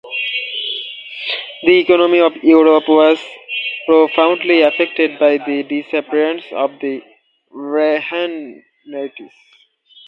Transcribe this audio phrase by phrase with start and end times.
[1.61, 3.23] The economy of Europe was
[3.85, 7.03] profoundly affected by the disappearance of the
[7.53, 9.29] Radhanites.